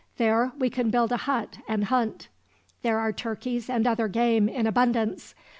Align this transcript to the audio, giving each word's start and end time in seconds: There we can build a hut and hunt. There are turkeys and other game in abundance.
There 0.17 0.51
we 0.57 0.71
can 0.71 0.89
build 0.89 1.11
a 1.11 1.17
hut 1.29 1.59
and 1.67 1.83
hunt. 1.83 2.27
There 2.81 2.97
are 2.97 3.13
turkeys 3.13 3.69
and 3.69 3.85
other 3.85 4.07
game 4.07 4.49
in 4.49 4.65
abundance. 4.65 5.35